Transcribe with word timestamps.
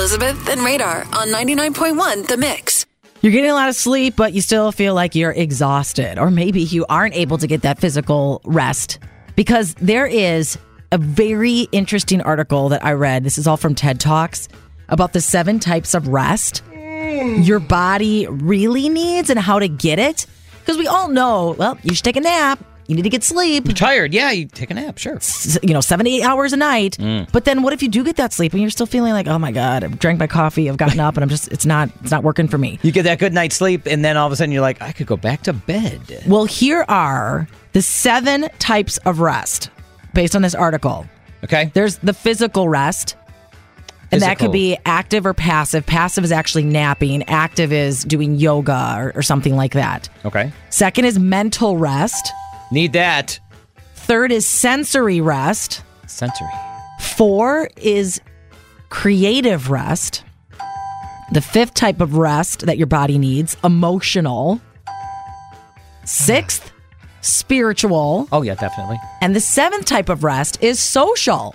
Elizabeth 0.00 0.48
and 0.48 0.62
Radar 0.62 1.02
on 1.12 1.28
99.1 1.28 2.26
The 2.26 2.38
Mix. 2.38 2.86
You're 3.20 3.32
getting 3.32 3.50
a 3.50 3.54
lot 3.54 3.68
of 3.68 3.74
sleep, 3.74 4.16
but 4.16 4.32
you 4.32 4.40
still 4.40 4.72
feel 4.72 4.94
like 4.94 5.14
you're 5.14 5.30
exhausted, 5.30 6.18
or 6.18 6.30
maybe 6.30 6.62
you 6.62 6.86
aren't 6.88 7.14
able 7.14 7.36
to 7.36 7.46
get 7.46 7.60
that 7.62 7.78
physical 7.78 8.40
rest 8.46 8.98
because 9.36 9.74
there 9.74 10.06
is 10.06 10.56
a 10.90 10.96
very 10.96 11.68
interesting 11.70 12.22
article 12.22 12.70
that 12.70 12.82
I 12.82 12.92
read. 12.92 13.24
This 13.24 13.36
is 13.36 13.46
all 13.46 13.58
from 13.58 13.74
TED 13.74 14.00
Talks 14.00 14.48
about 14.88 15.12
the 15.12 15.20
seven 15.20 15.58
types 15.60 15.92
of 15.92 16.08
rest 16.08 16.62
mm. 16.72 17.46
your 17.46 17.60
body 17.60 18.26
really 18.26 18.88
needs 18.88 19.28
and 19.28 19.38
how 19.38 19.58
to 19.58 19.68
get 19.68 19.98
it. 19.98 20.24
Because 20.60 20.78
we 20.78 20.86
all 20.86 21.08
know, 21.08 21.54
well, 21.58 21.76
you 21.82 21.94
should 21.94 22.04
take 22.04 22.16
a 22.16 22.22
nap. 22.22 22.58
You 22.90 22.96
need 22.96 23.02
to 23.02 23.08
get 23.08 23.22
sleep. 23.22 23.66
You're 23.66 23.74
tired. 23.74 24.12
Yeah, 24.12 24.32
you 24.32 24.46
take 24.46 24.68
a 24.72 24.74
nap, 24.74 24.98
sure. 24.98 25.14
s- 25.14 25.56
You 25.62 25.72
know, 25.72 25.80
seven 25.80 26.06
to 26.06 26.10
eight 26.10 26.24
hours 26.24 26.52
a 26.52 26.56
night. 26.56 26.96
Mm. 26.98 27.30
But 27.30 27.44
then, 27.44 27.62
what 27.62 27.72
if 27.72 27.84
you 27.84 27.88
do 27.88 28.02
get 28.02 28.16
that 28.16 28.32
sleep 28.32 28.52
and 28.52 28.60
you're 28.60 28.70
still 28.70 28.84
feeling 28.84 29.12
like, 29.12 29.28
oh 29.28 29.38
my 29.38 29.52
god, 29.52 29.84
I've 29.84 29.96
drank 30.00 30.18
my 30.18 30.26
coffee, 30.26 30.68
I've 30.68 30.76
gotten 30.76 30.98
up, 30.98 31.16
and 31.16 31.22
I'm 31.22 31.28
just, 31.28 31.46
it's 31.52 31.64
not, 31.64 31.88
it's 32.02 32.10
not 32.10 32.24
working 32.24 32.48
for 32.48 32.58
me. 32.58 32.80
You 32.82 32.90
get 32.90 33.04
that 33.04 33.20
good 33.20 33.32
night's 33.32 33.54
sleep, 33.54 33.86
and 33.86 34.04
then 34.04 34.16
all 34.16 34.26
of 34.26 34.32
a 34.32 34.36
sudden 34.36 34.50
you're 34.50 34.60
like, 34.60 34.82
I 34.82 34.90
could 34.90 35.06
go 35.06 35.16
back 35.16 35.42
to 35.44 35.52
bed. 35.52 36.24
Well, 36.26 36.46
here 36.46 36.84
are 36.88 37.46
the 37.74 37.80
seven 37.80 38.48
types 38.58 38.98
of 39.06 39.20
rest 39.20 39.70
based 40.12 40.34
on 40.34 40.42
this 40.42 40.56
article. 40.56 41.06
Okay. 41.44 41.70
There's 41.72 41.98
the 41.98 42.12
physical 42.12 42.68
rest. 42.68 43.14
And 44.12 44.20
that 44.22 44.40
could 44.40 44.50
be 44.50 44.76
active 44.84 45.24
or 45.24 45.32
passive. 45.34 45.86
Passive 45.86 46.24
is 46.24 46.32
actually 46.32 46.64
napping. 46.64 47.22
Active 47.28 47.72
is 47.72 48.02
doing 48.02 48.34
yoga 48.34 48.96
or, 48.98 49.12
or 49.14 49.22
something 49.22 49.54
like 49.54 49.74
that. 49.74 50.08
Okay. 50.24 50.50
Second 50.70 51.04
is 51.04 51.16
mental 51.20 51.76
rest. 51.76 52.32
Need 52.70 52.92
that. 52.92 53.40
Third 53.94 54.32
is 54.32 54.46
sensory 54.46 55.20
rest. 55.20 55.82
Sensory. 56.06 56.48
Four 57.00 57.68
is 57.76 58.20
creative 58.88 59.70
rest. 59.70 60.24
The 61.32 61.40
fifth 61.40 61.74
type 61.74 62.00
of 62.00 62.16
rest 62.16 62.66
that 62.66 62.76
your 62.76 62.88
body 62.88 63.18
needs, 63.18 63.56
emotional. 63.62 64.60
Sixth, 66.04 66.72
spiritual. 67.20 68.28
Oh, 68.32 68.42
yeah, 68.42 68.56
definitely. 68.56 68.98
And 69.20 69.34
the 69.34 69.40
seventh 69.40 69.84
type 69.84 70.08
of 70.08 70.24
rest 70.24 70.62
is 70.62 70.80
social. 70.80 71.54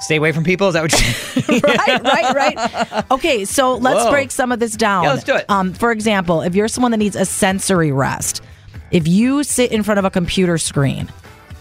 Stay 0.00 0.16
away 0.16 0.32
from 0.32 0.42
people. 0.44 0.68
Is 0.68 0.74
that 0.74 0.82
what 0.82 1.48
you 1.48 1.60
right, 1.64 2.02
right, 2.02 2.34
right. 2.34 3.10
Okay, 3.10 3.44
so 3.44 3.76
let's 3.76 4.04
Whoa. 4.04 4.10
break 4.10 4.30
some 4.32 4.50
of 4.50 4.58
this 4.58 4.76
down. 4.76 5.04
Yeah, 5.04 5.12
let's 5.12 5.24
do 5.24 5.36
it. 5.36 5.46
Um, 5.48 5.72
for 5.72 5.92
example, 5.92 6.42
if 6.42 6.54
you're 6.56 6.68
someone 6.68 6.90
that 6.90 6.98
needs 6.98 7.14
a 7.14 7.24
sensory 7.24 7.92
rest, 7.92 8.42
if 8.92 9.08
you 9.08 9.42
sit 9.42 9.72
in 9.72 9.82
front 9.82 9.98
of 9.98 10.04
a 10.04 10.10
computer 10.10 10.58
screen 10.58 11.08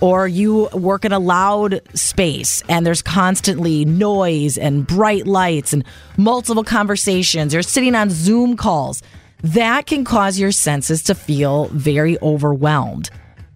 or 0.01 0.27
you 0.27 0.67
work 0.73 1.05
in 1.05 1.13
a 1.13 1.19
loud 1.19 1.81
space 1.93 2.61
and 2.67 2.85
there's 2.85 3.01
constantly 3.01 3.85
noise 3.85 4.57
and 4.57 4.85
bright 4.85 5.25
lights 5.25 5.71
and 5.71 5.85
multiple 6.17 6.63
conversations, 6.63 7.53
you're 7.53 7.63
sitting 7.63 7.95
on 7.95 8.09
Zoom 8.09 8.57
calls, 8.57 9.01
that 9.43 9.85
can 9.85 10.03
cause 10.03 10.37
your 10.37 10.51
senses 10.51 11.03
to 11.03 11.15
feel 11.15 11.67
very 11.67 12.19
overwhelmed. 12.21 13.09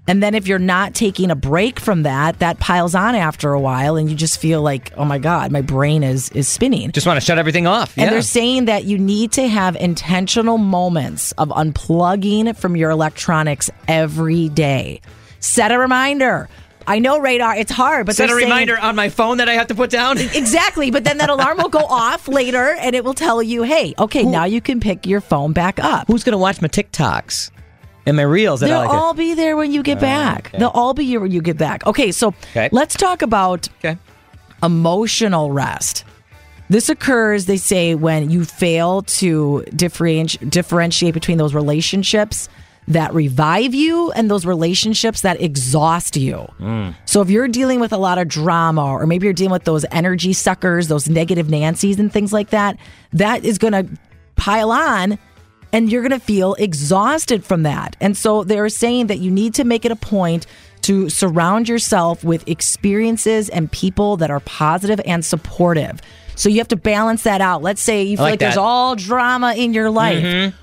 And 0.08 0.22
then 0.22 0.36
if 0.36 0.48
you're 0.48 0.60
not 0.60 0.94
taking 0.94 1.32
a 1.32 1.36
break 1.36 1.80
from 1.80 2.04
that, 2.04 2.40
that 2.40 2.60
piles 2.60 2.94
on 2.94 3.16
after 3.16 3.54
a 3.54 3.60
while 3.60 3.96
and 3.96 4.10
you 4.10 4.16
just 4.16 4.40
feel 4.40 4.62
like, 4.62 4.92
oh 4.98 5.06
my 5.06 5.18
God, 5.18 5.52
my 5.52 5.62
brain 5.62 6.04
is 6.04 6.30
is 6.30 6.48
spinning. 6.48 6.92
Just 6.92 7.08
want 7.08 7.20
to 7.20 7.26
shut 7.26 7.40
everything 7.40 7.66
off. 7.66 7.98
And 7.98 8.06
yeah. 8.06 8.10
they're 8.12 8.22
saying 8.22 8.66
that 8.66 8.84
you 8.84 9.00
need 9.00 9.32
to 9.34 9.48
have 9.48 9.76
intentional 9.76 10.58
moments 10.58 11.32
of 11.34 11.50
unplugging 11.50 12.56
from 12.56 12.76
your 12.76 12.92
electronics 12.92 13.72
every 13.88 14.50
day. 14.50 15.02
Set 15.40 15.72
a 15.72 15.80
reminder. 15.80 16.50
I 16.88 17.00
know 17.00 17.18
radar, 17.18 17.56
it's 17.56 17.72
hard, 17.72 18.06
but 18.06 18.16
Set 18.16 18.26
a 18.26 18.28
they're 18.28 18.38
saying- 18.42 18.50
reminder 18.52 18.78
on 18.78 18.96
my 18.96 19.10
phone 19.10 19.38
that 19.38 19.50
I 19.50 19.54
have 19.54 19.68
to 19.68 19.76
put 19.76 19.90
down. 19.90 20.18
Exactly, 20.36 20.92
but 20.92 21.04
then 21.04 21.18
that 21.18 21.30
alarm 21.32 21.58
will 21.58 21.70
go 21.70 21.80
off 21.90 22.28
later 22.28 22.76
and 22.80 22.96
it 22.96 23.04
will 23.04 23.16
tell 23.16 23.42
you, 23.42 23.64
hey, 23.64 23.96
okay, 23.98 24.22
now 24.22 24.44
you 24.44 24.62
can 24.62 24.80
pick 24.80 25.08
your 25.08 25.22
phone 25.22 25.52
back 25.52 25.80
up. 25.80 26.06
Who's 26.08 26.24
going 26.24 26.34
to 26.34 26.38
watch 26.38 26.62
my 26.62 26.68
TikToks 26.68 27.50
and 28.06 28.16
my 28.18 28.24
reels? 28.24 28.60
They'll 28.60 28.80
like 28.80 28.90
all 28.90 29.14
be 29.14 29.34
there 29.34 29.56
when 29.58 29.72
you 29.72 29.84
get 29.84 29.98
ah, 29.98 30.02
back. 30.02 30.48
okay. 30.48 30.58
They'll 30.60 30.70
all 30.70 30.94
be 30.94 31.06
here 31.06 31.20
when 31.20 31.32
you 31.32 31.42
get 31.42 31.58
back. 31.58 31.86
Okay, 31.88 32.12
so 32.12 32.34
Okay. 32.52 32.70
let's 32.72 32.96
talk 32.96 33.22
about 33.22 33.68
Okay. 33.84 33.98
emotional 34.64 35.52
rest. 35.52 36.04
This 36.70 36.90
occurs, 36.90 37.46
they 37.46 37.58
say, 37.58 37.94
when 37.94 38.32
you 38.32 38.44
fail 38.44 39.04
to 39.04 39.64
differenti- 39.70 40.50
differentiate 40.50 41.14
between 41.14 41.38
those 41.38 41.54
relationships 41.54 42.50
that 42.88 43.14
revive 43.14 43.74
you 43.74 44.12
and 44.12 44.30
those 44.30 44.46
relationships 44.46 45.22
that 45.22 45.42
exhaust 45.42 46.18
you. 46.18 46.48
Mm. 46.60 46.96
So 47.06 47.22
if 47.22 47.30
you're 47.30 47.48
dealing 47.48 47.80
with 47.80 47.92
a 47.94 47.98
lot 47.98 48.18
of 48.18 48.28
drama, 48.28 48.84
or 48.86 49.06
maybe 49.08 49.26
you're 49.26 49.34
dealing 49.34 49.52
with 49.52 49.64
those 49.64 49.86
energy 49.92 50.34
suckers, 50.34 50.88
those 50.88 51.08
negative 51.10 51.50
Nancy's 51.50 52.00
and 52.00 52.12
things 52.12 52.32
like 52.34 52.50
that, 52.52 52.78
that 53.14 53.44
is 53.44 53.58
going 53.58 53.74
to 53.74 53.88
pile 54.36 54.72
on 54.72 55.18
and 55.72 55.92
you're 55.92 56.02
going 56.02 56.20
to 56.20 56.26
feel 56.26 56.54
exhausted 56.56 57.44
from 57.44 57.64
that. 57.64 57.96
And 58.00 58.16
so 58.16 58.44
they're 58.44 58.70
saying 58.70 59.08
that 59.08 59.20
you 59.20 59.32
need 59.32 59.54
to 59.56 59.64
make 59.64 59.86
it 59.86 59.92
a 59.92 59.96
point 59.96 60.46
to 60.84 61.10
surround 61.10 61.68
yourself 61.68 62.24
with 62.24 62.48
experiences 62.48 63.50
and 63.50 63.72
people 63.72 64.18
that 64.18 64.30
are 64.30 64.40
positive 64.42 65.02
and 65.06 65.26
supportive. 65.26 66.02
So 66.36 66.50
you 66.50 66.58
have 66.58 66.68
to 66.70 66.76
balance 66.76 67.24
that 67.24 67.42
out. 67.42 67.62
Let's 67.62 67.82
say 67.82 68.04
you 68.04 68.18
feel 68.18 68.26
like 68.26 68.32
like, 68.34 68.40
there's 68.40 68.58
all 68.58 68.96
drama 68.96 69.54
in 69.56 69.74
your 69.74 69.88
mm-hmm. 69.88 69.96
life. 69.96 70.54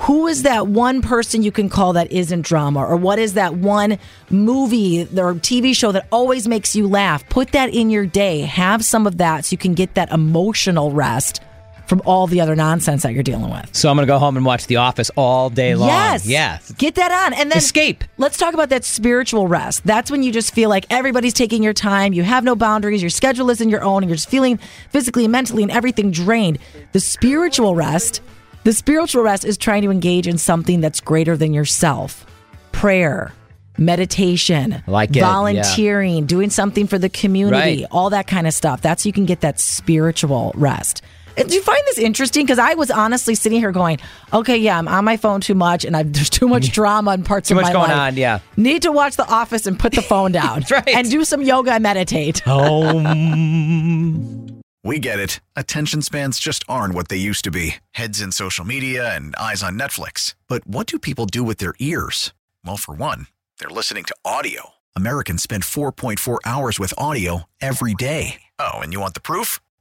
Who 0.00 0.26
is 0.26 0.42
that 0.42 0.66
one 0.66 1.00
person 1.00 1.42
you 1.42 1.50
can 1.50 1.68
call 1.68 1.94
that 1.94 2.12
isn't 2.12 2.42
drama? 2.42 2.84
Or 2.84 2.96
what 2.96 3.18
is 3.18 3.34
that 3.34 3.54
one 3.54 3.98
movie 4.30 5.02
or 5.02 5.34
TV 5.34 5.74
show 5.74 5.90
that 5.92 6.06
always 6.12 6.46
makes 6.46 6.76
you 6.76 6.86
laugh? 6.86 7.26
Put 7.28 7.52
that 7.52 7.74
in 7.74 7.88
your 7.90 8.04
day. 8.04 8.42
Have 8.42 8.84
some 8.84 9.06
of 9.06 9.18
that 9.18 9.46
so 9.46 9.54
you 9.54 9.58
can 9.58 9.74
get 9.74 9.94
that 9.94 10.10
emotional 10.10 10.92
rest 10.92 11.40
from 11.86 12.02
all 12.04 12.26
the 12.26 12.40
other 12.40 12.56
nonsense 12.56 13.02
that 13.04 13.12
you're 13.12 13.22
dealing 13.22 13.50
with. 13.50 13.74
So 13.74 13.88
I'm 13.88 13.96
going 13.96 14.06
to 14.06 14.12
go 14.12 14.18
home 14.18 14.36
and 14.36 14.44
watch 14.44 14.66
The 14.66 14.76
Office 14.76 15.10
all 15.16 15.50
day 15.50 15.74
long. 15.74 15.88
Yes. 15.88 16.26
Yeah. 16.26 16.58
Get 16.78 16.96
that 16.96 17.12
on. 17.12 17.32
And 17.32 17.50
then 17.50 17.58
Escape. 17.58 18.02
Let's 18.18 18.36
talk 18.36 18.54
about 18.54 18.70
that 18.70 18.84
spiritual 18.84 19.46
rest. 19.48 19.84
That's 19.86 20.10
when 20.10 20.22
you 20.22 20.32
just 20.32 20.52
feel 20.54 20.68
like 20.68 20.86
everybody's 20.90 21.32
taking 21.34 21.62
your 21.62 21.72
time. 21.72 22.12
You 22.12 22.22
have 22.24 22.42
no 22.44 22.56
boundaries. 22.56 23.02
Your 23.02 23.10
schedule 23.10 23.50
isn't 23.50 23.68
your 23.70 23.82
own. 23.82 24.02
And 24.02 24.10
you're 24.10 24.16
just 24.16 24.28
feeling 24.28 24.58
physically 24.90 25.24
and 25.26 25.32
mentally 25.32 25.62
and 25.62 25.70
everything 25.70 26.10
drained. 26.10 26.58
The 26.92 27.00
spiritual 27.00 27.74
rest, 27.74 28.20
the 28.64 28.72
spiritual 28.72 29.22
rest 29.22 29.44
is 29.44 29.56
trying 29.56 29.82
to 29.82 29.90
engage 29.90 30.26
in 30.26 30.38
something 30.38 30.80
that's 30.80 31.00
greater 31.00 31.36
than 31.36 31.54
yourself. 31.54 32.26
Prayer, 32.72 33.32
meditation, 33.78 34.82
Like 34.86 35.10
it, 35.10 35.16
yeah. 35.16 35.30
volunteering, 35.32 36.26
doing 36.26 36.50
something 36.50 36.86
for 36.86 36.98
the 36.98 37.08
community, 37.08 37.82
Right. 37.82 37.86
all 37.90 38.10
that 38.10 38.26
kind 38.26 38.46
of 38.46 38.54
stuff. 38.54 38.82
That's 38.82 39.06
you 39.06 39.12
can 39.12 39.24
get 39.24 39.40
that 39.42 39.60
spiritual 39.60 40.52
rest. 40.56 41.02
And 41.36 41.48
Do 41.48 41.54
you 41.54 41.62
find 41.62 41.80
this 41.86 41.98
interesting? 41.98 42.44
Because 42.46 42.58
I 42.58 42.74
was 42.74 42.90
honestly 42.90 43.34
sitting 43.34 43.58
here 43.58 43.72
going, 43.72 43.98
"Okay, 44.32 44.56
yeah, 44.56 44.78
I'm 44.78 44.88
on 44.88 45.04
my 45.04 45.16
phone 45.16 45.40
too 45.40 45.54
much, 45.54 45.84
and 45.84 45.96
I've, 45.96 46.12
there's 46.14 46.30
too 46.30 46.48
much 46.48 46.72
drama 46.72 47.12
in 47.14 47.24
parts 47.24 47.48
Too 47.48 47.54
of 47.54 47.62
much 47.62 47.72
my 47.72 47.72
going 47.72 47.90
on, 47.90 48.16
yeah. 48.16 48.38
need 48.56 48.82
to 48.82 48.92
watch 48.92 49.16
The 49.16 49.26
Office 49.28 49.66
and 49.66 49.78
put 49.78 49.92
the 49.92 50.02
phone 50.02 50.32
down, 50.40 50.60
That's 50.60 50.70
right. 50.70 50.88
and 50.88 51.10
do 51.10 51.24
some 51.24 51.42
yoga 51.42 51.72
and 51.72 51.82
meditate." 51.82 52.40
Home. 52.40 53.06
Um. 53.06 54.62
We 54.84 55.00
get 55.00 55.18
it. 55.18 55.40
Attention 55.56 56.00
spans 56.00 56.38
just 56.38 56.62
aren't 56.68 56.94
what 56.94 57.08
they 57.08 57.16
used 57.16 57.42
to 57.44 57.50
be 57.50 57.76
heads 57.92 58.20
in 58.20 58.30
social 58.30 58.64
media 58.64 59.14
and 59.16 59.34
eyes 59.34 59.60
on 59.64 59.76
Netflix. 59.76 60.36
But 60.46 60.64
what 60.64 60.86
do 60.86 61.00
people 61.00 61.26
do 61.26 61.42
with 61.42 61.58
their 61.58 61.74
ears? 61.80 62.32
Well, 62.64 62.76
for 62.76 62.94
one, 62.94 63.26
they're 63.58 63.68
listening 63.68 64.04
to 64.04 64.14
audio. 64.24 64.70
Americans 64.94 65.42
spend 65.42 65.64
4.4 65.64 66.38
hours 66.44 66.78
with 66.78 66.94
audio 66.96 67.48
every 67.60 67.94
day. 67.94 68.42
Oh, 68.60 68.74
and 68.78 68.92
you 68.92 69.00
want 69.00 69.14
the 69.14 69.20
proof? 69.20 69.58